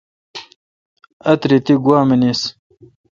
[1.29, 2.41] آتری تی گوا منیس۔